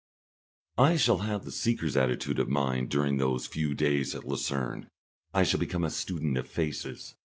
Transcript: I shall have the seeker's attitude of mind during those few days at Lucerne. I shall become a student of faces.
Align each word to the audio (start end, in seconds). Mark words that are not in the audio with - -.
I 0.79 0.97
shall 0.97 1.19
have 1.19 1.45
the 1.45 1.51
seeker's 1.51 1.95
attitude 1.95 2.39
of 2.39 2.49
mind 2.49 2.89
during 2.89 3.17
those 3.17 3.45
few 3.45 3.75
days 3.75 4.15
at 4.15 4.25
Lucerne. 4.27 4.89
I 5.31 5.43
shall 5.43 5.59
become 5.59 5.83
a 5.83 5.91
student 5.91 6.37
of 6.39 6.47
faces. 6.47 7.13